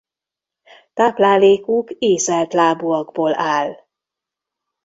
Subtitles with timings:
[0.93, 3.75] Táplálékuk ízeltlábúakból áll.